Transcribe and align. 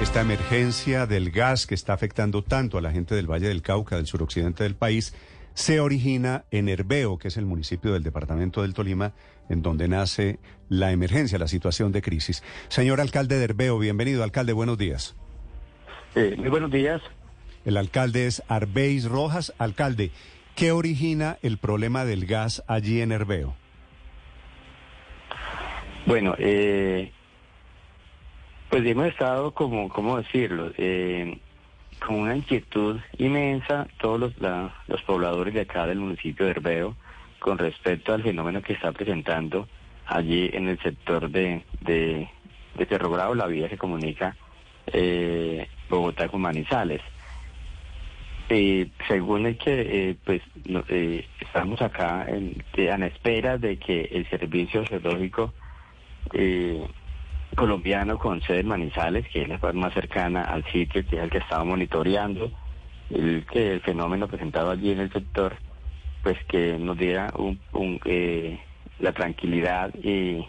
Esta 0.00 0.22
emergencia 0.22 1.06
del 1.06 1.30
gas 1.30 1.66
que 1.66 1.74
está 1.74 1.92
afectando 1.92 2.42
tanto 2.42 2.78
a 2.78 2.80
la 2.80 2.90
gente 2.90 3.14
del 3.14 3.30
Valle 3.30 3.48
del 3.48 3.60
Cauca, 3.60 3.96
del 3.96 4.06
suroccidente 4.06 4.64
del 4.64 4.74
país, 4.74 5.14
se 5.52 5.78
origina 5.78 6.46
en 6.50 6.70
Herbeo, 6.70 7.18
que 7.18 7.28
es 7.28 7.36
el 7.36 7.44
municipio 7.44 7.92
del 7.92 8.02
departamento 8.02 8.62
del 8.62 8.72
Tolima, 8.72 9.12
en 9.50 9.60
donde 9.60 9.88
nace 9.88 10.38
la 10.70 10.90
emergencia, 10.90 11.38
la 11.38 11.48
situación 11.48 11.92
de 11.92 12.00
crisis. 12.00 12.42
Señor 12.68 12.98
alcalde 12.98 13.36
de 13.36 13.44
Herbeo, 13.44 13.78
bienvenido. 13.78 14.24
Alcalde, 14.24 14.54
buenos 14.54 14.78
días. 14.78 15.16
Eh, 16.14 16.34
muy 16.38 16.48
buenos 16.48 16.70
días. 16.70 17.02
El 17.66 17.76
alcalde 17.76 18.26
es 18.26 18.42
Arbeis 18.48 19.04
Rojas. 19.04 19.52
Alcalde, 19.58 20.12
¿qué 20.56 20.72
origina 20.72 21.36
el 21.42 21.58
problema 21.58 22.06
del 22.06 22.24
gas 22.24 22.64
allí 22.68 23.02
en 23.02 23.12
Herbeo? 23.12 23.54
Bueno, 26.06 26.34
eh, 26.38 27.12
pues 28.70 28.86
hemos 28.86 29.06
estado, 29.08 29.52
como, 29.52 29.88
¿cómo 29.88 30.16
decirlo? 30.18 30.72
Eh, 30.78 31.38
con 31.98 32.14
una 32.14 32.36
inquietud 32.36 32.98
inmensa 33.18 33.86
todos 34.00 34.20
los, 34.20 34.32
los 34.86 35.02
pobladores 35.02 35.52
de 35.52 35.62
acá 35.62 35.86
del 35.86 35.98
municipio 35.98 36.46
de 36.46 36.52
Herbeo 36.52 36.96
con 37.40 37.58
respecto 37.58 38.14
al 38.14 38.22
fenómeno 38.22 38.62
que 38.62 38.74
está 38.74 38.92
presentando 38.92 39.68
allí 40.06 40.50
en 40.52 40.68
el 40.68 40.78
sector 40.80 41.30
de, 41.30 41.64
de, 41.80 42.28
de 42.76 42.86
Cerro 42.86 43.10
Bravo, 43.10 43.34
la 43.34 43.46
vía 43.46 43.68
que 43.68 43.76
comunica 43.76 44.36
eh, 44.86 45.68
Bogotá 45.88 46.28
con 46.28 46.40
Manizales. 46.40 47.02
Eh, 48.48 48.88
según 49.06 49.46
el 49.46 49.56
que 49.58 50.10
eh, 50.10 50.16
pues 50.24 50.42
eh, 50.88 51.26
estamos 51.40 51.80
acá 51.82 52.26
en, 52.28 52.64
en 52.74 53.02
espera 53.04 53.58
de 53.58 53.78
que 53.78 54.08
el 54.12 54.28
servicio 54.28 54.84
geológico 54.84 55.52
eh, 56.32 56.84
colombiano 57.54 58.18
con 58.18 58.40
sede 58.42 58.60
en 58.60 58.68
Manizales, 58.68 59.26
que 59.28 59.42
es 59.42 59.48
la 59.48 59.72
más 59.72 59.92
cercana 59.94 60.42
al 60.42 60.64
sitio, 60.66 61.04
que 61.06 61.16
es 61.16 61.22
el 61.22 61.30
que 61.30 61.38
estaba 61.38 61.64
monitoreando 61.64 62.50
el, 63.10 63.44
que 63.46 63.72
el 63.72 63.80
fenómeno 63.80 64.28
presentado 64.28 64.70
allí 64.70 64.92
en 64.92 65.00
el 65.00 65.12
sector, 65.12 65.56
pues 66.22 66.38
que 66.48 66.78
nos 66.78 66.96
diera 66.96 67.32
un, 67.36 68.00
eh, 68.04 68.58
la 68.98 69.12
tranquilidad 69.12 69.92
y 69.94 70.46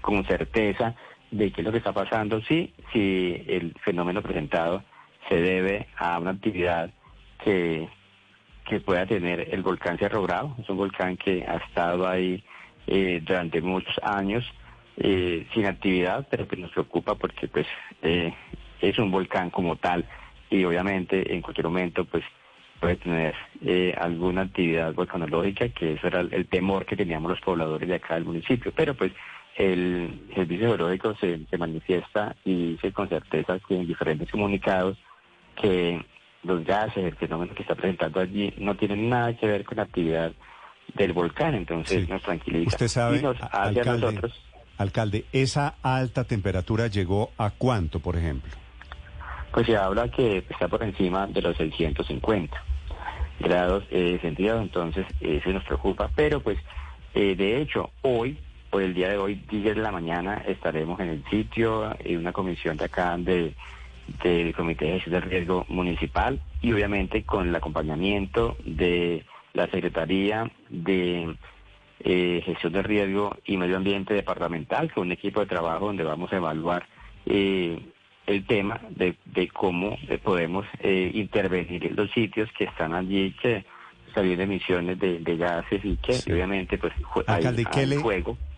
con 0.00 0.24
certeza 0.26 0.94
de 1.30 1.50
qué 1.50 1.60
es 1.60 1.64
lo 1.64 1.72
que 1.72 1.78
está 1.78 1.92
pasando, 1.92 2.40
sí, 2.42 2.72
si 2.92 3.44
el 3.48 3.74
fenómeno 3.84 4.22
presentado 4.22 4.82
se 5.28 5.36
debe 5.40 5.88
a 5.96 6.18
una 6.18 6.30
actividad 6.30 6.90
que, 7.42 7.88
que 8.66 8.80
pueda 8.80 9.06
tener 9.06 9.48
el 9.52 9.62
volcán 9.62 9.98
Cerro 9.98 10.22
Bravo, 10.22 10.54
es 10.58 10.68
un 10.68 10.76
volcán 10.76 11.16
que 11.16 11.44
ha 11.46 11.56
estado 11.56 12.06
ahí 12.06 12.44
eh, 12.86 13.20
durante 13.24 13.60
muchos 13.60 13.94
años, 14.02 14.44
eh, 14.96 15.46
sin 15.52 15.66
actividad, 15.66 16.26
pero 16.30 16.46
que 16.46 16.56
nos 16.56 16.70
preocupa 16.70 17.16
porque 17.16 17.48
pues 17.48 17.66
eh, 18.02 18.32
es 18.80 18.98
un 18.98 19.10
volcán 19.10 19.50
como 19.50 19.76
tal 19.76 20.04
y 20.50 20.64
obviamente 20.64 21.34
en 21.34 21.42
cualquier 21.42 21.66
momento 21.66 22.04
pues 22.04 22.22
puede 22.78 22.96
tener 22.96 23.34
eh, 23.64 23.94
alguna 23.98 24.42
actividad 24.42 24.94
volcanológica, 24.94 25.68
que 25.70 25.94
eso 25.94 26.06
era 26.06 26.20
el, 26.20 26.46
temor 26.46 26.86
que 26.86 26.96
teníamos 26.96 27.30
los 27.30 27.40
pobladores 27.40 27.88
de 27.88 27.94
acá 27.96 28.14
del 28.14 28.24
municipio, 28.24 28.72
pero 28.74 28.94
pues 28.94 29.12
el 29.56 30.28
servicio 30.34 30.68
geológico 30.68 31.14
se, 31.16 31.40
se 31.46 31.58
manifiesta 31.58 32.36
y 32.44 32.72
dice 32.72 32.92
con 32.92 33.08
certeza 33.08 33.58
que 33.66 33.76
en 33.76 33.86
diferentes 33.86 34.30
comunicados 34.30 34.98
que 35.60 36.04
los 36.42 36.64
gases, 36.64 37.04
el 37.04 37.16
fenómeno 37.16 37.54
que 37.54 37.62
está 37.62 37.74
presentando 37.74 38.20
allí 38.20 38.52
no 38.58 38.76
tienen 38.76 39.08
nada 39.08 39.36
que 39.36 39.46
ver 39.46 39.64
con 39.64 39.78
la 39.78 39.84
actividad 39.84 40.32
del 40.94 41.12
volcán, 41.12 41.54
entonces 41.54 42.08
nos 42.08 42.22
tranquiliza. 42.22 42.68
Usted 42.68 42.88
sabe, 42.88 43.18
y 43.18 43.22
nos 43.22 43.38
hace 43.40 43.80
a 43.80 43.84
nosotros 43.84 44.40
Alcalde, 44.78 45.24
¿esa 45.32 45.74
alta 45.82 46.24
temperatura 46.24 46.88
llegó 46.88 47.30
a 47.38 47.50
cuánto, 47.50 48.00
por 48.00 48.16
ejemplo? 48.16 48.52
Pues 49.52 49.66
se 49.66 49.76
habla 49.76 50.08
que 50.10 50.38
está 50.48 50.68
por 50.68 50.82
encima 50.82 51.26
de 51.26 51.42
los 51.42 51.56
650 51.56 52.62
grados 53.40 53.84
eh, 53.90 54.18
centígrados, 54.20 54.62
entonces 54.62 55.06
eso 55.20 55.50
nos 55.50 55.64
preocupa, 55.64 56.10
pero 56.14 56.40
pues 56.40 56.58
eh, 57.14 57.36
de 57.36 57.60
hecho 57.60 57.90
hoy, 58.02 58.38
o 58.70 58.80
el 58.80 58.94
día 58.94 59.08
de 59.08 59.18
hoy, 59.18 59.36
10 59.48 59.76
de 59.76 59.82
la 59.82 59.92
mañana, 59.92 60.42
estaremos 60.46 60.98
en 61.00 61.08
el 61.08 61.24
sitio, 61.30 61.94
en 62.00 62.18
una 62.18 62.32
comisión 62.32 62.76
de 62.76 62.84
acá 62.84 63.16
de 63.16 63.54
del 64.22 64.54
Comité 64.54 64.86
de 64.86 64.92
Gestión 64.92 65.14
de 65.14 65.20
Riesgo 65.20 65.64
Municipal 65.68 66.40
y 66.60 66.72
obviamente 66.72 67.24
con 67.24 67.48
el 67.48 67.54
acompañamiento 67.54 68.56
de 68.64 69.24
la 69.52 69.66
Secretaría 69.68 70.50
de 70.68 71.34
eh, 72.06 72.42
gestión 72.44 72.74
de 72.74 72.82
riesgo 72.82 73.34
y 73.46 73.56
medio 73.56 73.78
ambiente 73.78 74.12
departamental, 74.12 74.92
con 74.92 75.06
un 75.06 75.12
equipo 75.12 75.40
de 75.40 75.46
trabajo 75.46 75.86
donde 75.86 76.04
vamos 76.04 76.30
a 76.34 76.36
evaluar 76.36 76.86
eh, 77.24 77.80
el 78.26 78.46
tema 78.46 78.78
de, 78.90 79.16
cómo 79.54 79.96
eh, 80.06 80.18
podemos 80.22 80.66
intervenir 80.82 81.86
en 81.86 81.96
los 81.96 82.10
sitios 82.10 82.50
que 82.58 82.64
están 82.64 82.92
allí, 82.92 83.34
que 83.40 83.64
salen 84.14 84.38
emisiones 84.38 84.98
de, 85.00 85.36
gases 85.38 85.82
y 85.82 85.96
que 85.96 86.12
obviamente 86.30 86.76
pues 86.76 86.92
Alcalde, 87.26 87.64
¿qué, 87.72 87.86
le, 87.86 87.96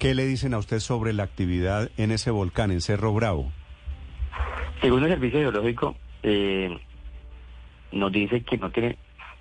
¿qué 0.01 0.15
le 0.17 0.27
dicen 0.27 0.53
a 0.53 0.59
usted 0.59 0.81
sobre 0.81 1.13
la 1.13 1.23
actividad 1.23 1.89
en 1.97 2.11
ese 2.11 2.33
volcán, 2.33 2.73
en 2.73 2.81
Cerro 2.81 3.13
Bravo? 3.15 3.53
Según 4.81 5.05
el 5.05 5.11
Servicio 5.11 5.39
Geológico, 5.39 5.95
nos 7.93 8.13
dice 8.13 8.43
que 8.43 8.59
no 8.59 8.71
tiene 8.71 8.99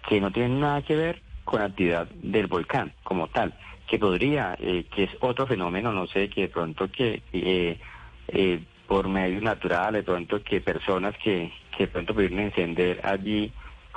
que 0.07 0.21
no 0.21 0.29
tiene 0.29 0.59
nada 0.59 0.83
que 0.83 0.95
ver 0.95 1.23
con 1.43 1.61
la 1.61 1.65
actividad 1.65 2.07
del 2.21 2.45
volcán 2.45 2.93
como 3.03 3.27
tal 3.29 3.51
que 3.87 3.99
podría, 3.99 4.57
eh, 4.59 4.85
que 4.93 5.03
es 5.03 5.11
otro 5.19 5.47
fenómeno, 5.47 5.91
no 5.91 6.07
sé, 6.07 6.29
que 6.29 6.41
de 6.41 6.47
pronto 6.47 6.89
que 6.91 7.21
eh, 7.33 7.77
eh, 8.27 8.59
por 8.87 9.07
medio 9.07 9.41
natural, 9.41 9.93
de 9.93 10.03
pronto 10.03 10.43
que 10.43 10.61
personas 10.61 11.15
que, 11.23 11.51
que 11.75 11.85
de 11.85 11.91
pronto 11.91 12.13
pudieron 12.13 12.39
encender 12.39 13.01
allí 13.03 13.51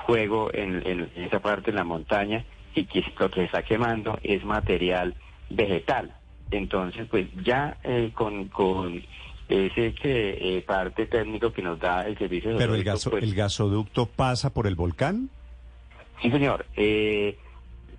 fuego 0.06 0.50
en, 0.52 0.86
en, 0.86 1.10
esa 1.16 1.40
parte 1.40 1.70
de 1.70 1.76
la 1.76 1.84
montaña 1.84 2.44
y 2.74 2.84
que 2.84 3.04
lo 3.18 3.30
que 3.30 3.40
se 3.40 3.44
está 3.46 3.62
quemando 3.62 4.18
es 4.22 4.44
material 4.44 5.14
vegetal. 5.50 6.14
Entonces, 6.50 7.06
pues 7.10 7.26
ya 7.44 7.76
con, 8.14 8.48
con 8.48 9.02
ese 9.48 9.94
que 9.94 10.64
parte 10.66 11.06
técnico 11.06 11.52
que 11.52 11.60
nos 11.60 11.78
da 11.78 12.06
el 12.06 12.16
servicio... 12.16 12.56
¿Pero 12.56 12.74
el, 12.74 12.84
gaso, 12.84 13.10
pues 13.10 13.22
el 13.22 13.34
gasoducto 13.34 14.06
pasa 14.06 14.50
por 14.50 14.66
el 14.66 14.74
volcán? 14.74 15.28
Sí, 16.22 16.30
señor. 16.30 16.66
Eh, 16.76 17.36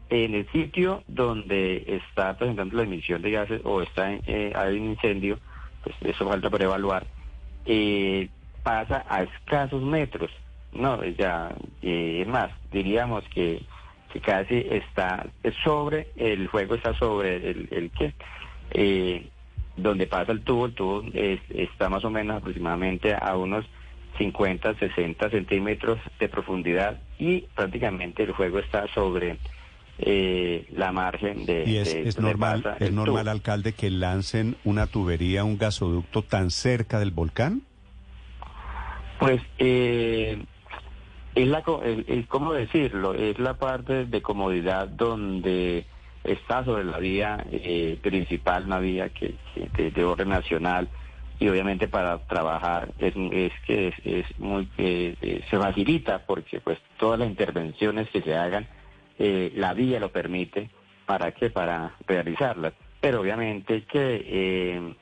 en 0.10 0.34
el 0.34 0.52
sitio 0.52 1.04
donde 1.08 1.84
está 1.88 2.38
presentando 2.38 2.76
la 2.76 2.84
emisión 2.84 3.22
de 3.22 3.32
gases 3.32 3.62
o 3.64 3.82
está 3.82 4.12
eh, 4.14 4.52
hay 4.56 4.78
un 4.78 4.92
incendio, 4.92 5.40
pues 5.84 5.96
eso 6.02 6.28
falta 6.28 6.50
por 6.50 6.62
evaluar, 6.62 7.06
eh, 7.66 8.30
pasa 8.64 9.06
a 9.08 9.24
escasos 9.24 9.82
metros. 9.82 10.32
No, 10.74 11.04
ya, 11.04 11.56
eh, 11.82 12.20
es 12.22 12.28
más, 12.28 12.52
diríamos 12.72 13.24
que, 13.34 13.62
que 14.12 14.20
casi 14.20 14.66
está 14.70 15.28
sobre, 15.64 16.10
el 16.16 16.50
fuego 16.50 16.76
está 16.76 16.94
sobre 16.94 17.36
el, 17.38 17.68
el 17.72 17.92
que, 17.92 18.14
eh, 18.72 19.28
donde 19.78 20.08
pasa 20.08 20.32
el 20.32 20.42
tubo, 20.42 20.66
el 20.66 20.74
tubo 20.74 21.04
está 21.14 21.90
más 21.90 22.04
o 22.04 22.10
menos 22.10 22.38
aproximadamente 22.38 23.16
a 23.20 23.36
unos 23.38 23.66
50, 24.18 24.76
60 24.76 25.30
centímetros 25.30 26.00
de 26.20 26.28
profundidad 26.30 27.00
y 27.18 27.42
prácticamente 27.56 28.24
el 28.24 28.34
fuego 28.34 28.60
está 28.60 28.88
sobre 28.94 29.38
eh, 30.02 30.66
la 30.72 30.92
margen 30.92 31.46
de... 31.46 31.66
¿Y 31.66 31.78
es, 31.78 32.18
normal, 32.20 32.78
es 32.80 32.92
normal 32.92 33.28
alcalde, 33.28 33.74
que 33.74 33.90
lancen 33.90 34.56
una 34.64 34.88
tubería, 34.88 35.44
un 35.44 35.58
gasoducto 35.58 36.22
tan 36.22 36.52
cerca 36.52 37.00
del 37.00 37.12
volcán? 37.12 37.64
Pues, 39.20 39.42
eh, 39.58 40.42
es 41.36 41.48
la, 41.48 41.64
¿cómo 42.28 42.54
decirlo? 42.54 43.14
Es 43.14 43.38
la 43.40 43.56
parte 43.56 44.06
de 44.06 44.22
comodidad 44.22 44.88
donde 44.88 45.86
está 46.24 46.64
sobre 46.64 46.86
la 46.86 46.98
vía 47.00 47.46
eh, 47.52 48.00
principal, 48.02 48.66
una 48.66 48.80
vía 48.80 49.10
que, 49.10 49.36
de, 49.78 50.04
orden 50.06 50.30
nacional, 50.30 50.88
y 51.40 51.48
obviamente 51.50 51.88
para 51.88 52.20
trabajar 52.28 52.94
es, 53.00 53.14
es 53.16 53.54
que 53.66 53.94
es, 54.04 54.40
muy 54.40 54.70
eh, 54.78 55.44
se 55.50 55.58
facilita 55.58 56.26
porque 56.26 56.60
pues 56.60 56.78
todas 56.98 57.20
las 57.20 57.30
intervenciones 57.30 58.10
que 58.10 58.22
se 58.22 58.36
hagan 58.36 58.68
eh, 59.20 59.52
la 59.56 59.74
vía 59.74 60.00
lo 60.00 60.12
permite, 60.12 60.70
¿para 61.06 61.32
qué? 61.34 61.50
Para 61.50 61.96
realizarlas. 62.08 62.74
Pero 63.02 63.22
obviamente 63.22 63.84
que 63.84 64.26
eh, 64.26 64.94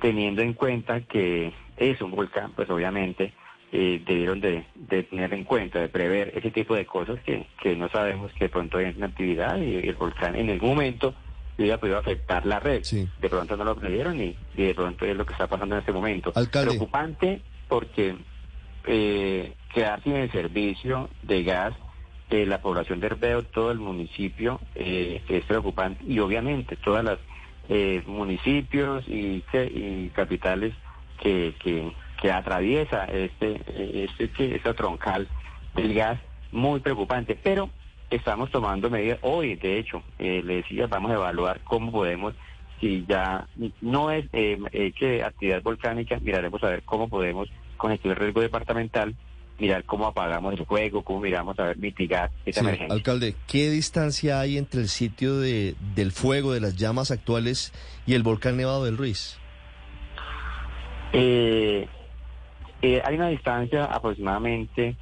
teniendo 0.00 0.42
en 0.42 0.54
cuenta 0.54 1.02
que 1.02 1.52
es 1.76 2.00
un 2.00 2.10
volcán, 2.10 2.52
pues 2.56 2.68
obviamente 2.70 3.32
eh, 3.72 4.02
debieron 4.06 4.40
de, 4.40 4.64
tener 5.10 5.34
en 5.34 5.44
cuenta, 5.44 5.80
de 5.80 5.88
prever 5.88 6.32
ese 6.34 6.50
tipo 6.50 6.74
de 6.74 6.86
cosas 6.86 7.20
que, 7.20 7.46
que 7.62 7.76
no 7.76 7.88
sabemos 7.90 8.32
que 8.32 8.44
de 8.44 8.48
pronto 8.48 8.78
hay 8.78 8.94
una 8.96 9.06
actividad 9.06 9.60
y, 9.60 9.76
el 9.76 9.94
volcán 9.94 10.34
en 10.34 10.50
algún 10.50 10.70
momento 10.70 11.14
hubiera 11.58 11.78
podido 11.78 11.98
afectar 11.98 12.46
la 12.46 12.60
red. 12.60 12.82
De 12.82 13.28
pronto 13.28 13.56
no 13.56 13.64
lo 13.64 13.76
previeron 13.76 14.20
y, 14.20 14.36
de 14.54 14.74
pronto 14.74 15.04
es 15.04 15.16
lo 15.16 15.26
que 15.26 15.32
está 15.32 15.46
pasando 15.46 15.74
en 15.74 15.80
este 15.80 15.92
momento. 15.92 16.32
Preocupante 16.50 17.42
porque 17.68 18.16
eh, 18.86 19.52
quedar 19.74 20.02
sin 20.02 20.16
el 20.16 20.30
servicio 20.30 21.10
de 21.22 21.42
gas 21.42 21.74
la 22.30 22.60
población 22.60 23.00
de 23.00 23.06
Herbeo, 23.06 23.42
todo 23.44 23.70
el 23.70 23.78
municipio 23.78 24.60
eh, 24.74 25.22
es 25.28 25.44
preocupante. 25.44 26.04
Y 26.06 26.18
obviamente 26.18 26.76
todas 26.76 27.04
las 27.04 27.18
eh, 27.68 28.02
municipios 28.06 29.04
y, 29.08 29.42
capitales 30.14 30.74
que, 31.20 31.54
que, 31.62 31.92
atraviesa 32.30 33.04
este, 33.04 33.60
este, 34.18 34.56
este 34.56 34.74
troncal 34.74 35.28
del 35.74 35.94
gas 35.94 36.18
muy 36.50 36.80
preocupante, 36.80 37.38
pero 37.40 37.70
estamos 38.10 38.50
tomando 38.50 38.90
medidas 38.90 39.18
hoy, 39.22 39.56
de 39.56 39.78
hecho, 39.78 40.02
eh, 40.18 40.42
le 40.44 40.56
decía, 40.56 40.86
vamos 40.86 41.10
a 41.10 41.14
evaluar 41.14 41.60
cómo 41.64 41.90
podemos, 41.90 42.34
si 42.80 43.04
ya 43.08 43.48
no 43.80 44.10
es 44.10 44.26
eh, 44.32 44.58
eh, 44.72 44.92
que 44.92 45.22
actividad 45.22 45.62
volcánica, 45.62 46.18
miraremos 46.20 46.62
a 46.62 46.70
ver 46.70 46.82
cómo 46.82 47.08
podemos, 47.08 47.48
con 47.76 47.92
el 47.92 48.16
riesgo 48.16 48.40
departamental, 48.40 49.14
mirar 49.58 49.84
cómo 49.84 50.06
apagamos 50.06 50.54
el 50.54 50.66
fuego, 50.66 51.02
cómo 51.02 51.20
miramos 51.20 51.58
a 51.58 51.64
ver 51.64 51.78
mitigar 51.78 52.30
esa 52.44 52.60
emergencia. 52.60 52.94
Alcalde, 52.94 53.34
¿qué 53.46 53.70
distancia 53.70 54.40
hay 54.40 54.58
entre 54.58 54.80
el 54.80 54.88
sitio 54.88 55.38
de, 55.38 55.74
del 55.94 56.12
fuego, 56.12 56.52
de 56.52 56.60
las 56.60 56.76
llamas 56.76 57.10
actuales 57.10 57.72
y 58.06 58.14
el 58.14 58.22
volcán 58.22 58.56
Nevado 58.56 58.84
del 58.84 58.96
Ruiz? 58.96 59.38
Eh, 61.12 61.86
eh, 62.82 63.02
hay 63.04 63.14
una 63.14 63.28
distancia 63.28 63.84
aproximadamente 63.84 64.96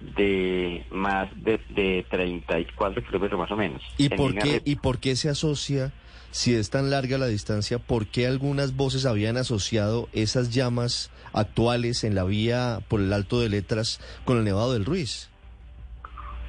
de 0.00 0.84
más 0.90 1.28
de, 1.42 1.58
de 1.70 2.04
34 2.10 3.02
kilómetros 3.04 3.40
más 3.40 3.50
o 3.50 3.56
menos. 3.56 3.82
¿Y 3.96 4.08
por, 4.10 4.34
qué, 4.34 4.60
¿Y 4.64 4.76
por 4.76 4.98
qué 4.98 5.16
se 5.16 5.28
asocia, 5.28 5.92
si 6.30 6.54
es 6.54 6.70
tan 6.70 6.90
larga 6.90 7.18
la 7.18 7.26
distancia, 7.26 7.78
por 7.78 8.06
qué 8.06 8.26
algunas 8.26 8.76
voces 8.76 9.06
habían 9.06 9.36
asociado 9.36 10.08
esas 10.12 10.54
llamas 10.54 11.10
actuales 11.32 12.04
en 12.04 12.14
la 12.14 12.24
vía 12.24 12.80
por 12.88 13.00
el 13.00 13.12
Alto 13.12 13.40
de 13.40 13.48
Letras 13.48 14.00
con 14.24 14.38
el 14.38 14.44
Nevado 14.44 14.72
del 14.72 14.84
Ruiz? 14.84 15.30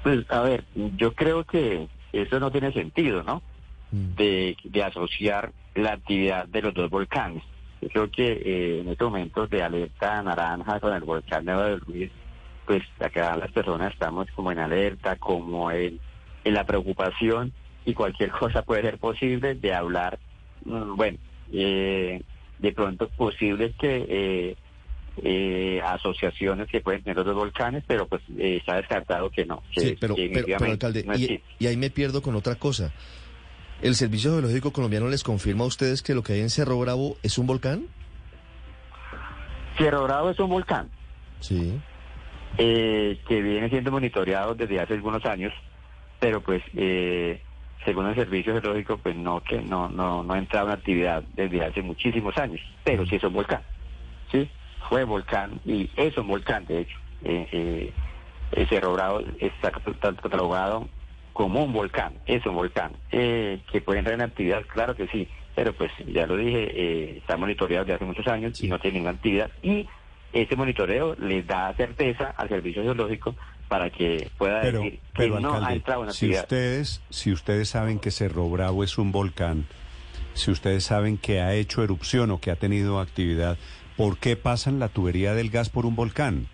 Pues 0.03 0.25
a 0.29 0.41
ver, 0.41 0.63
yo 0.95 1.13
creo 1.13 1.43
que 1.43 1.87
eso 2.13 2.39
no 2.39 2.51
tiene 2.51 2.71
sentido, 2.71 3.23
¿no? 3.23 3.41
Mm. 3.91 4.15
De, 4.15 4.57
de 4.63 4.83
asociar 4.83 5.51
la 5.75 5.93
actividad 5.93 6.47
de 6.47 6.61
los 6.61 6.73
dos 6.73 6.89
volcanes. 6.89 7.43
Yo 7.81 7.89
creo 7.89 8.11
que 8.11 8.31
eh, 8.31 8.79
en 8.81 8.89
estos 8.89 9.09
momentos 9.09 9.49
de 9.49 9.61
alerta 9.61 10.21
naranja 10.23 10.79
con 10.79 10.93
el 10.93 11.03
volcán 11.03 11.45
Nevado 11.45 11.69
del 11.69 11.81
Ruiz, 11.81 12.11
pues 12.65 12.83
acá 12.99 13.37
las 13.37 13.51
personas 13.51 13.93
estamos 13.93 14.27
como 14.35 14.51
en 14.51 14.59
alerta, 14.59 15.15
como 15.17 15.71
en, 15.71 15.99
en 16.43 16.53
la 16.53 16.65
preocupación 16.65 17.53
y 17.87 17.93
cualquier 17.93 18.31
cosa 18.31 18.61
puede 18.63 18.81
ser 18.81 18.99
posible 18.99 19.55
de 19.55 19.73
hablar, 19.73 20.19
mm, 20.65 20.95
bueno, 20.97 21.17
eh, 21.53 22.21
de 22.59 22.71
pronto 22.73 23.07
posible 23.07 23.73
que 23.79 24.05
eh, 24.09 24.55
eh, 25.23 25.81
asociaciones 25.83 26.67
que 26.67 26.81
pueden 26.81 27.01
tener 27.01 27.25
los 27.25 27.33
volcanes, 27.33 27.85
pero 27.87 28.05
pues 28.05 28.21
eh, 28.37 28.57
está 28.57 28.75
descartado 28.75 29.29
que 29.29 29.45
no. 29.45 29.63
sí, 29.75 29.95
pero, 29.97 30.15
alcalde, 30.59 31.05
y, 31.15 31.41
y, 31.59 31.67
ahí 31.67 31.77
me 31.77 31.89
pierdo 31.89 32.21
con 32.21 32.35
otra 32.35 32.55
cosa. 32.55 32.91
¿El 33.81 33.95
Servicio 33.95 34.31
Geológico 34.31 34.73
Colombiano 34.73 35.07
les 35.07 35.23
confirma 35.23 35.63
a 35.63 35.67
ustedes 35.67 36.01
que 36.01 36.13
lo 36.13 36.23
que 36.23 36.33
hay 36.33 36.41
en 36.41 36.49
Cerro 36.49 36.77
Bravo 36.79 37.15
es 37.23 37.37
un 37.37 37.47
volcán? 37.47 37.87
Cerro 39.77 40.03
Bravo 40.03 40.31
es 40.31 40.39
un 40.39 40.49
volcán. 40.49 40.89
Sí. 41.39 41.79
Eh, 42.57 43.17
que 43.29 43.41
viene 43.41 43.69
siendo 43.69 43.91
monitoreado 43.91 44.55
desde 44.55 44.81
hace 44.81 44.95
algunos 44.95 45.23
años, 45.25 45.53
pero 46.19 46.41
pues 46.41 46.61
eh, 46.75 47.39
según 47.87 48.05
el 48.05 48.15
servicio 48.15 48.51
geológico, 48.51 48.97
pues 48.97 49.15
no 49.15 49.39
que 49.39 49.61
no 49.61 49.87
no 49.87 50.21
no 50.21 50.33
ha 50.33 50.37
entrado 50.37 50.67
en 50.67 50.73
actividad 50.73 51.23
desde 51.35 51.63
hace 51.63 51.81
muchísimos 51.81 52.37
años, 52.37 52.59
pero 52.83 53.05
sí 53.05 53.15
es 53.15 53.23
un 53.23 53.31
volcán, 53.31 53.61
sí, 54.29 54.49
fue 54.89 55.05
volcán 55.05 55.61
y 55.63 55.89
es 55.95 56.17
un 56.17 56.27
volcán 56.27 56.65
de 56.65 56.81
hecho. 56.81 56.97
Eh, 57.23 57.93
eh 58.53 58.65
Cerro 58.67 58.93
Bravo 58.93 59.21
está 59.39 59.71
catalogado 59.71 60.89
como 61.31 61.63
un 61.63 61.71
volcán, 61.71 62.11
es 62.25 62.45
un 62.45 62.55
volcán, 62.55 62.91
eh, 63.11 63.61
que 63.71 63.79
puede 63.79 63.99
entrar 63.99 64.15
en 64.15 64.21
actividad, 64.21 64.63
claro 64.67 64.93
que 64.93 65.07
sí, 65.07 65.29
pero 65.55 65.71
pues 65.71 65.91
ya 66.07 66.27
lo 66.27 66.35
dije, 66.35 66.69
eh, 66.73 67.17
está 67.19 67.37
monitoreado 67.37 67.85
desde 67.85 67.95
hace 67.95 68.05
muchos 68.05 68.27
años 68.27 68.61
y 68.61 68.67
no 68.67 68.79
tiene 68.79 68.95
ninguna 68.95 69.15
actividad 69.15 69.49
y 69.61 69.87
ese 70.33 70.57
monitoreo 70.57 71.15
les 71.19 71.47
da 71.47 71.73
certeza 71.75 72.33
al 72.35 72.49
servicio 72.49 72.83
geológico 72.83 73.33
para 73.67 73.89
que 73.89 74.29
pueda 74.37 74.61
decir 74.61 74.99
que 75.13 75.29
no 75.29 75.53
ha 75.53 75.73
entrado 75.73 76.03
en 76.03 76.09
actividad. 76.09 76.39
Si 76.39 76.43
ustedes, 76.43 77.01
si 77.09 77.31
ustedes 77.31 77.69
saben 77.69 77.99
que 77.99 78.11
Cerro 78.11 78.49
Bravo 78.49 78.83
es 78.83 78.97
un 78.97 79.11
volcán, 79.11 79.65
si 80.33 80.51
ustedes 80.51 80.83
saben 80.83 81.17
que 81.17 81.41
ha 81.41 81.53
hecho 81.53 81.83
erupción 81.83 82.31
o 82.31 82.39
que 82.39 82.51
ha 82.51 82.55
tenido 82.55 82.99
actividad, 82.99 83.57
¿por 83.95 84.17
qué 84.17 84.35
pasan 84.35 84.79
la 84.79 84.89
tubería 84.89 85.33
del 85.33 85.49
gas 85.49 85.69
por 85.69 85.85
un 85.85 85.95
volcán? 85.95 86.47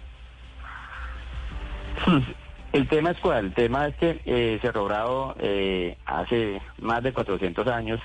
El 2.73 2.87
tema 2.87 3.11
es 3.11 3.19
cuál, 3.19 3.45
el 3.45 3.53
tema 3.53 3.87
es 3.87 3.95
que 3.97 4.19
eh, 4.25 4.57
Cerro 4.59 4.85
Bravo 4.85 5.35
eh, 5.37 5.95
hace 6.07 6.59
más 6.79 7.03
de 7.03 7.13
400 7.13 7.67
años, 7.67 7.99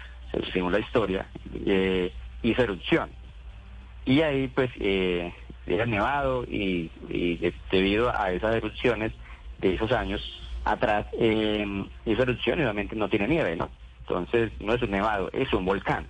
según 0.52 0.72
la 0.72 0.78
historia, 0.78 1.26
eh, 1.64 2.12
hizo 2.42 2.62
erupción. 2.64 3.08
Y 4.04 4.20
ahí 4.20 4.46
pues 4.48 4.70
era 5.68 5.86
nevado 5.86 6.44
y, 6.44 6.90
debido 7.70 8.10
a 8.16 8.32
esas 8.32 8.56
erupciones 8.56 9.12
de 9.58 9.74
esos 9.74 9.92
años 9.92 10.20
atrás, 10.64 11.06
eh, 11.18 11.84
esa 12.04 12.22
erupción 12.22 12.60
obviamente 12.60 12.96
no 12.96 13.08
tiene 13.08 13.28
nieve, 13.28 13.56
¿no? 13.56 13.70
Entonces 14.00 14.52
no 14.60 14.74
es 14.74 14.82
un 14.82 14.90
nevado, 14.90 15.30
es 15.32 15.52
un 15.52 15.64
volcán. 15.64 16.06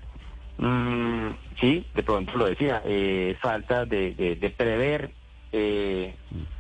Mm, 0.59 1.31
sí, 1.61 1.87
de 1.95 2.03
pronto 2.03 2.37
lo 2.37 2.47
decía, 2.47 2.83
eh, 2.85 3.37
falta 3.41 3.85
de, 3.85 4.13
de, 4.15 4.51
prever 4.51 5.13
eh, 5.53 6.15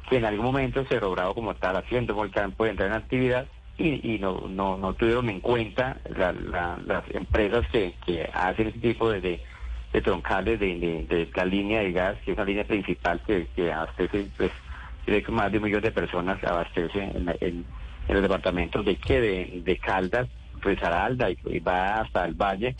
que 0.08 0.16
en 0.16 0.24
algún 0.24 0.46
momento 0.46 0.84
Cerro 0.84 1.10
Bravo 1.10 1.34
como 1.34 1.54
tal 1.54 1.76
haciendo 1.76 2.14
volcán 2.14 2.52
puede 2.52 2.70
entrar 2.70 2.90
en 2.90 2.96
actividad 2.96 3.46
y, 3.76 4.14
y 4.14 4.18
no, 4.18 4.46
no, 4.48 4.76
no 4.76 4.94
tuvieron 4.94 5.28
en 5.30 5.40
cuenta 5.40 5.98
las 6.08 7.04
empresas 7.10 7.66
que, 7.70 7.94
que 8.04 8.28
hacen 8.32 8.68
ese 8.68 8.78
tipo 8.78 9.10
de 9.10 9.20
de 9.20 9.42
troncales 10.02 10.60
de, 10.60 11.06
de, 11.08 11.30
la 11.34 11.44
línea 11.44 11.80
de 11.80 11.92
gas, 11.92 12.16
que 12.24 12.32
es 12.32 12.36
una 12.36 12.46
línea 12.46 12.64
principal 12.64 13.20
que, 13.26 13.48
que 13.54 13.72
abastece, 13.72 14.26
pues, 14.36 14.52
más 15.30 15.50
de 15.50 15.58
un 15.58 15.64
millón 15.64 15.82
de 15.82 15.90
personas 15.90 16.42
abastece 16.44 17.02
en, 17.02 17.34
en, 17.40 17.64
los 18.08 18.22
departamentos 18.22 18.84
de 18.84 18.96
que 18.96 19.20
de, 19.20 19.62
de 19.64 19.76
Caldas, 19.78 20.28
pues 20.62 20.82
Aralda 20.82 21.30
y 21.30 21.58
va 21.60 22.00
hasta 22.00 22.24
el 22.24 22.34
valle 22.34 22.74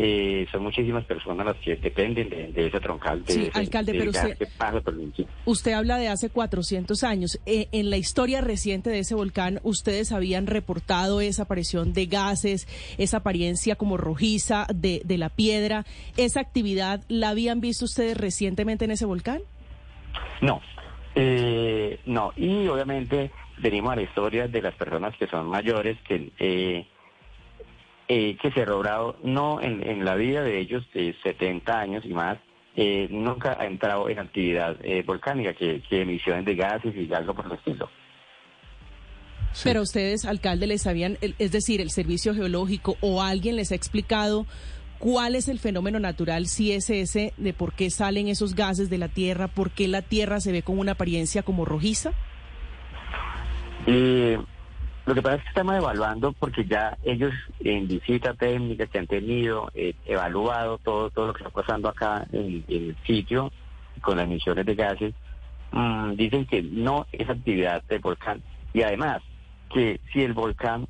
eh, 0.00 0.46
son 0.52 0.62
muchísimas 0.62 1.04
personas 1.06 1.44
las 1.44 1.56
que 1.56 1.74
dependen 1.74 2.28
de, 2.28 2.66
ese 2.68 2.78
troncal. 2.78 3.24
De 3.24 3.32
sí, 3.32 3.50
alcalde, 3.52 3.94
pero 3.98 4.10
usted, 4.12 4.38
usted 5.44 5.72
habla 5.72 5.96
de 5.98 6.06
hace 6.06 6.30
400 6.30 7.02
años. 7.02 7.40
Eh, 7.46 7.66
en 7.72 7.90
la 7.90 7.96
historia 7.96 8.40
reciente 8.40 8.90
de 8.90 9.00
ese 9.00 9.16
volcán, 9.16 9.58
ustedes 9.64 10.12
habían 10.12 10.46
reportado 10.46 11.20
esa 11.20 11.42
aparición 11.42 11.94
de 11.94 12.06
gases, 12.06 12.68
esa 12.96 13.16
apariencia 13.16 13.74
como 13.74 13.96
rojiza 13.96 14.68
de, 14.72 15.02
de 15.04 15.18
la 15.18 15.30
piedra. 15.30 15.84
¿Esa 16.16 16.38
actividad 16.38 17.02
la 17.08 17.30
habían 17.30 17.60
visto 17.60 17.84
ustedes 17.84 18.16
recientemente 18.16 18.84
en 18.84 18.92
ese 18.92 19.04
volcán? 19.04 19.40
No, 20.40 20.60
eh, 21.16 21.98
no. 22.06 22.32
Y 22.36 22.68
obviamente 22.68 23.32
venimos 23.58 23.94
a 23.94 23.96
la 23.96 24.02
historia 24.02 24.46
de 24.46 24.62
las 24.62 24.76
personas 24.76 25.16
que 25.16 25.26
son 25.26 25.48
mayores, 25.48 25.98
que... 26.06 26.86
Eh, 28.10 28.38
que 28.40 28.50
Cerro 28.52 28.78
Bravo 28.78 29.16
no 29.22 29.60
en, 29.60 30.02
la 30.02 30.14
vida 30.14 30.42
de 30.42 30.58
ellos 30.58 30.82
de 30.94 31.14
70 31.22 31.78
años 31.78 32.04
y 32.06 32.14
más 32.14 32.38
eh, 32.74 33.06
nunca 33.10 33.58
ha 33.60 33.66
entrado 33.66 34.08
en 34.08 34.18
actividad 34.18 34.76
eh, 34.82 35.02
volcánica, 35.06 35.52
que, 35.52 35.82
emisiones 35.90 36.46
de 36.46 36.54
gases 36.54 36.94
y 36.96 37.12
algo 37.12 37.34
por 37.34 37.44
el 37.44 37.52
estilo. 37.52 37.90
Pero 39.62 39.82
ustedes, 39.82 40.24
alcalde, 40.24 40.66
les 40.66 40.86
habían, 40.86 41.18
es 41.20 41.52
decir, 41.52 41.82
el 41.82 41.90
servicio 41.90 42.34
geológico 42.34 42.96
o 43.02 43.22
alguien 43.22 43.56
les 43.56 43.72
ha 43.72 43.74
explicado 43.74 44.46
cuál 44.98 45.34
es 45.34 45.48
el 45.48 45.58
fenómeno 45.58 46.00
natural, 46.00 46.46
si 46.46 46.72
es 46.72 46.88
ese, 46.88 47.34
de 47.36 47.52
por 47.52 47.74
qué 47.74 47.90
salen 47.90 48.28
esos 48.28 48.54
gases 48.54 48.88
de 48.88 48.96
la 48.96 49.08
Tierra, 49.08 49.48
por 49.48 49.70
qué 49.70 49.86
la 49.86 50.00
Tierra 50.00 50.40
se 50.40 50.52
ve 50.52 50.62
con 50.62 50.78
una 50.78 50.92
apariencia 50.92 51.42
como 51.42 51.66
rojiza. 51.66 52.12
Eh, 53.86 54.38
lo 55.08 55.14
que 55.14 55.22
pasa 55.22 55.36
es 55.36 55.42
que 55.44 55.48
estamos 55.48 55.74
evaluando 55.74 56.32
porque 56.32 56.66
ya 56.66 56.98
ellos 57.02 57.32
en 57.60 57.88
visita 57.88 58.34
técnica 58.34 58.86
que 58.86 58.98
han 58.98 59.06
tenido, 59.06 59.70
eh, 59.74 59.94
evaluado 60.04 60.76
todo, 60.76 61.08
todo 61.08 61.28
lo 61.28 61.32
que 61.32 61.44
está 61.44 61.50
pasando 61.50 61.88
acá 61.88 62.26
en, 62.30 62.62
el 62.68 62.94
sitio 63.06 63.50
con 64.02 64.18
las 64.18 64.26
emisiones 64.26 64.66
de 64.66 64.74
gases, 64.74 65.14
mm, 65.72 66.12
dicen 66.12 66.44
que 66.44 66.60
no 66.60 67.06
es 67.10 67.26
actividad 67.26 67.82
del 67.84 68.00
volcán. 68.00 68.42
Y 68.74 68.82
además, 68.82 69.22
que 69.72 69.98
si 70.12 70.22
el 70.22 70.34
volcán, 70.34 70.86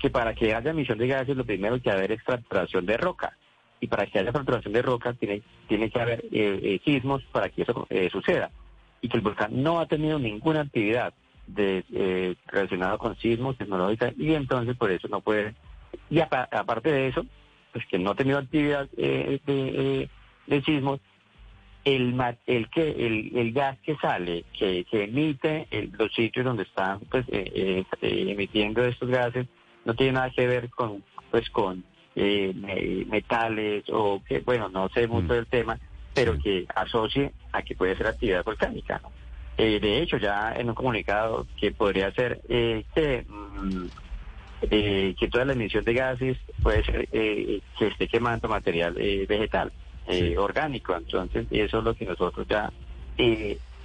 que 0.00 0.08
para 0.08 0.32
que 0.32 0.54
haya 0.54 0.70
emisión 0.70 0.96
de 0.96 1.08
gases, 1.08 1.36
lo 1.36 1.44
primero 1.44 1.78
que 1.78 1.90
haber 1.90 2.12
es 2.12 2.22
fracturación 2.22 2.86
de 2.86 2.96
roca. 2.96 3.36
Y 3.80 3.86
para 3.86 4.06
que 4.06 4.18
haya 4.18 4.32
fracturación 4.32 4.72
de 4.72 4.80
roca, 4.80 5.12
tiene, 5.12 5.42
tiene 5.68 5.90
que 5.90 6.00
haber 6.00 6.24
eh, 6.24 6.30
eh, 6.32 6.80
sismos 6.86 7.22
para 7.30 7.50
que 7.50 7.62
eso 7.62 7.86
suceda. 8.10 8.50
Y 9.02 9.10
que 9.10 9.18
el 9.18 9.22
volcán 9.22 9.62
no 9.62 9.78
ha 9.78 9.84
tenido 9.84 10.18
ninguna 10.18 10.62
actividad 10.62 11.12
de, 11.46 11.84
eh, 11.92 12.34
relacionado 12.46 12.98
con 12.98 13.16
sismos, 13.16 13.56
tecnológica, 13.56 14.12
y 14.16 14.34
entonces 14.34 14.76
por 14.76 14.90
eso 14.90 15.08
no 15.08 15.20
puede. 15.20 15.54
Y 16.10 16.20
aparte 16.20 16.90
de 16.90 17.08
eso, 17.08 17.24
pues 17.72 17.86
que 17.86 17.98
no 17.98 18.10
ha 18.10 18.14
tenido 18.14 18.38
actividad 18.38 18.88
eh, 18.96 19.40
de, 19.46 20.08
eh, 20.48 20.62
sismos, 20.64 21.00
el, 21.84 22.14
el 22.46 22.68
que 22.70 22.90
el, 22.90 23.36
el 23.36 23.52
gas 23.52 23.78
que 23.80 23.96
sale, 23.96 24.44
que, 24.56 24.84
que 24.84 25.04
emite 25.04 25.66
los 25.98 26.12
sitios 26.14 26.44
donde 26.44 26.62
están 26.62 27.00
pues 27.10 27.24
eh, 27.28 27.84
emitiendo 28.00 28.84
estos 28.84 29.08
gases, 29.08 29.46
no 29.84 29.94
tiene 29.94 30.12
nada 30.12 30.30
que 30.30 30.46
ver 30.46 30.70
con 30.70 31.02
pues 31.30 31.48
con 31.50 31.84
metales 32.14 33.84
o 33.88 34.22
que 34.28 34.40
bueno 34.40 34.68
no 34.68 34.88
sé 34.90 35.08
mucho 35.08 35.32
mm. 35.32 35.36
del 35.36 35.46
tema, 35.46 35.78
pero 36.14 36.38
que 36.38 36.66
asocie 36.74 37.32
a 37.52 37.62
que 37.62 37.74
puede 37.74 37.96
ser 37.96 38.06
actividad 38.06 38.44
volcánica. 38.44 39.00
Eh, 39.56 39.78
de 39.80 40.02
hecho, 40.02 40.16
ya 40.16 40.54
en 40.56 40.68
un 40.68 40.74
comunicado 40.74 41.46
que 41.60 41.72
podría 41.72 42.10
ser 42.12 42.40
eh, 42.48 42.84
que, 42.94 43.24
mm, 43.28 43.86
eh, 44.70 45.14
que 45.18 45.28
toda 45.28 45.44
la 45.44 45.52
emisión 45.52 45.84
de 45.84 45.94
gases 45.94 46.38
puede 46.62 46.84
ser 46.84 47.08
que 47.08 47.60
esté 47.80 48.08
quemando 48.08 48.48
material 48.48 48.94
vegetal 48.94 49.72
orgánico. 50.38 50.96
Entonces, 50.96 51.46
eso 51.50 51.78
es 51.78 51.84
lo 51.84 51.94
que 51.94 52.06
nosotros 52.06 52.46
ya 52.48 52.72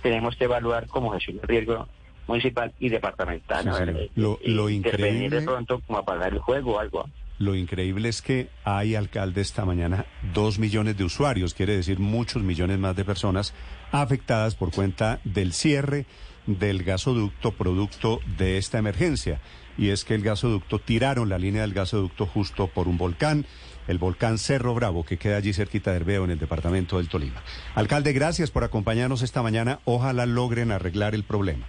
tenemos 0.01 0.35
que 0.35 0.45
evaluar 0.45 0.87
como 0.87 1.11
gestión 1.11 1.37
de 1.37 1.47
riesgo 1.47 1.87
municipal 2.27 2.73
y 2.79 2.89
departamental. 2.89 4.09
lo, 4.15 4.39
lo 4.45 4.69
increíble 4.69 5.29
de 5.29 5.45
pronto 5.45 5.81
como 5.85 5.99
apagar 5.99 6.33
el 6.33 6.39
juego 6.39 6.75
o 6.75 6.79
algo. 6.79 7.05
Lo 7.39 7.55
increíble 7.55 8.09
es 8.09 8.21
que 8.21 8.49
hay 8.63 8.95
alcalde 8.95 9.41
esta 9.41 9.63
mañana 9.63 10.05
dos 10.33 10.57
millones 10.57 10.97
de 10.97 11.03
usuarios, 11.03 11.53
quiere 11.53 11.75
decir 11.75 11.99
muchos 11.99 12.41
millones 12.41 12.79
más 12.79 12.95
de 12.95 13.05
personas 13.05 13.53
afectadas 13.91 14.55
por 14.55 14.71
cuenta 14.71 15.19
del 15.23 15.53
cierre 15.53 16.05
del 16.47 16.83
gasoducto 16.83 17.51
producto 17.51 18.19
de 18.37 18.57
esta 18.57 18.79
emergencia. 18.79 19.39
Y 19.77 19.89
es 19.89 20.03
que 20.03 20.15
el 20.15 20.23
gasoducto, 20.23 20.79
tiraron 20.79 21.29
la 21.29 21.37
línea 21.37 21.61
del 21.61 21.73
gasoducto 21.73 22.25
justo 22.25 22.67
por 22.67 22.87
un 22.87 22.97
volcán, 22.97 23.45
el 23.87 23.99
volcán 23.99 24.39
Cerro 24.39 24.73
Bravo, 24.73 25.05
que 25.05 25.17
queda 25.17 25.37
allí 25.37 25.53
cerquita 25.53 25.91
de 25.91 25.97
Herbeo, 25.97 26.23
en 26.23 26.31
el 26.31 26.39
departamento 26.39 26.97
del 26.97 27.09
Tolima. 27.09 27.43
Alcalde, 27.75 28.13
gracias 28.13 28.49
por 28.49 28.63
acompañarnos 28.63 29.21
esta 29.21 29.43
mañana. 29.43 29.79
Ojalá 29.85 30.25
logren 30.25 30.71
arreglar 30.71 31.13
el 31.13 31.23
problema. 31.23 31.67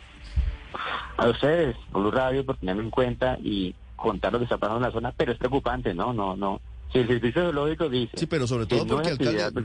A 1.19 1.29
ustedes, 1.29 1.77
por 1.93 2.15
Radio, 2.15 2.47
por 2.47 2.57
tenerme 2.57 2.85
en 2.85 2.91
cuenta 2.91 3.37
y 3.43 3.75
contar 3.99 4.33
lo 4.33 4.38
que 4.38 4.45
está 4.45 4.57
pasando 4.57 4.78
en 4.78 4.85
la 4.85 4.93
zona, 4.93 5.12
pero 5.14 5.33
es 5.33 5.38
preocupante, 5.38 5.93
¿no? 5.93 6.12
No, 6.14 6.37
no. 6.37 6.61
Si 6.93 6.99
el 6.99 7.07
servicio 7.07 7.43
geológico 7.43 7.90
dice... 7.90 8.12
Sí, 8.17 8.26
pero 8.26 8.47
sobre 8.47 8.64
todo 8.64 8.87
porque, 8.87 9.14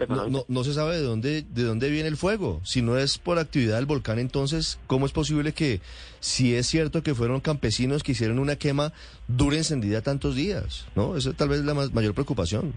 no, 0.09 0.43
no, 0.45 0.63
se 0.65 0.73
sabe 0.73 0.97
de 0.97 1.03
dónde, 1.03 1.43
de 1.43 1.63
dónde 1.63 1.89
viene 1.89 2.09
el 2.09 2.17
fuego. 2.17 2.59
Si 2.63 2.81
no 2.81 2.97
es 2.97 3.17
por 3.17 3.39
actividad 3.39 3.77
del 3.77 3.85
volcán, 3.85 4.19
entonces, 4.19 4.77
¿cómo 4.87 5.05
es 5.05 5.13
posible 5.13 5.53
que, 5.53 5.79
si 6.19 6.53
es 6.53 6.67
cierto 6.67 7.01
que 7.01 7.15
fueron 7.15 7.39
campesinos 7.39 8.03
que 8.03 8.11
hicieron 8.11 8.39
una 8.39 8.57
quema, 8.57 8.91
dure 9.29 9.57
encendida 9.57 10.01
tantos 10.01 10.35
días? 10.35 10.85
¿No? 10.95 11.15
Esa 11.15 11.31
tal 11.31 11.47
vez 11.47 11.59
es 11.59 11.65
la 11.65 11.73
mayor 11.73 12.13
preocupación. 12.13 12.73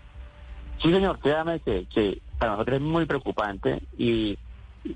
Sí, 0.80 0.92
señor, 0.92 1.18
créame 1.18 1.58
que, 1.60 1.86
que 1.92 2.20
para 2.38 2.52
nosotros 2.52 2.76
es 2.76 2.82
muy 2.82 3.04
preocupante 3.06 3.82
y 3.98 4.38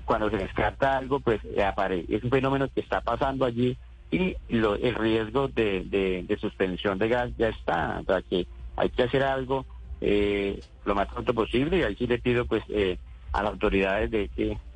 cuando 0.05 0.29
se 0.29 0.37
descarta 0.37 0.97
algo, 0.97 1.19
pues 1.19 1.41
aparece. 1.61 2.15
Es 2.15 2.23
un 2.23 2.29
fenómeno 2.29 2.69
que 2.73 2.79
está 2.79 3.01
pasando 3.01 3.43
allí 3.43 3.75
y 4.11 4.35
lo, 4.49 4.75
el 4.75 4.93
riesgo 4.95 5.47
de, 5.47 6.25
de, 6.27 6.37
suspensión 6.37 6.99
de 6.99 7.07
gas 7.07 7.31
ya 7.37 7.47
está. 7.47 7.99
O 8.01 8.03
sea 8.03 8.21
que 8.21 8.45
hay 8.75 8.89
que 8.89 9.03
hacer 9.03 9.23
algo 9.23 9.65
eh, 10.01 10.59
lo 10.85 10.95
más 10.95 11.07
pronto 11.07 11.33
posible 11.33 11.77
y 11.77 11.83
ahí 11.83 11.95
sí 11.95 12.07
le 12.07 12.19
pido 12.19 12.45
pues 12.45 12.63
eh, 12.69 12.97
a 13.31 13.41
las 13.41 13.53
autoridades 13.53 14.11
de, 14.11 14.29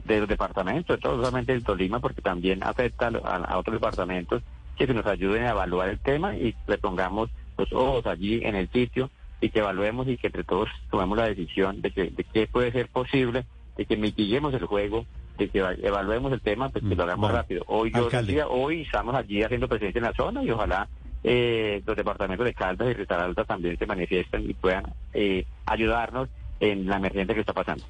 de, 0.05 0.19
los 0.19 0.99
todo 1.01 1.17
solamente 1.17 1.51
el 1.51 1.63
Tolima, 1.63 1.99
porque 1.99 2.21
también 2.21 2.63
afecta 2.63 3.07
a, 3.07 3.57
otros 3.57 3.75
departamentos, 3.75 4.41
que 4.77 4.87
nos 4.87 5.05
ayuden 5.05 5.43
a 5.43 5.51
evaluar 5.51 5.89
el 5.89 5.99
tema 5.99 6.35
y 6.35 6.55
le 6.67 6.77
pongamos 6.77 7.29
los 7.57 7.71
ojos 7.73 8.05
allí 8.07 8.41
en 8.43 8.55
el 8.55 8.69
sitio 8.69 9.09
y 9.41 9.49
que 9.49 9.59
evaluemos 9.59 10.07
y 10.07 10.17
que 10.17 10.27
entre 10.27 10.43
todos 10.43 10.69
tomemos 10.89 11.17
la 11.17 11.27
decisión 11.27 11.81
de 11.81 11.91
que 11.91 12.09
de 12.09 12.23
qué 12.23 12.47
puede 12.47 12.71
ser 12.71 12.87
posible, 12.87 13.45
de 13.77 13.85
que 13.85 13.97
mitiguemos 13.97 14.53
el 14.53 14.65
juego 14.65 15.05
de 15.37 15.49
que 15.49 15.59
evaluemos 15.59 16.31
el 16.33 16.41
tema, 16.41 16.69
pues 16.69 16.83
que 16.83 16.95
lo 16.95 17.03
hagamos 17.03 17.31
rápido. 17.31 17.63
Hoy 17.67 17.91
yo 17.93 18.09
decía, 18.09 18.47
hoy 18.47 18.81
estamos 18.81 19.15
allí 19.15 19.43
haciendo 19.43 19.67
presencia 19.67 19.99
en 19.99 20.05
la 20.05 20.13
zona 20.13 20.43
y 20.43 20.51
ojalá 20.51 20.87
eh, 21.23 21.81
los 21.85 21.95
departamentos 21.95 22.45
de 22.45 22.53
Caldas 22.53 22.89
y 22.89 22.93
Risaralda 22.93 23.45
también 23.45 23.77
se 23.77 23.85
manifiesten 23.85 24.49
y 24.49 24.53
puedan 24.53 24.83
eh, 25.13 25.45
ayudarnos 25.65 26.29
en 26.59 26.87
la 26.87 26.97
emergencia 26.97 27.33
que 27.33 27.41
está 27.41 27.53
pasando. 27.53 27.85